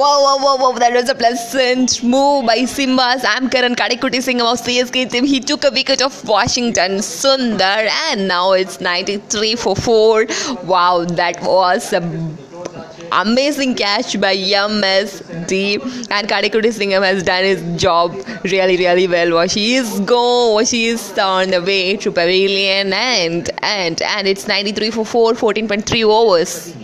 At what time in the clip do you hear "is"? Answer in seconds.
19.74-20.00, 20.86-21.18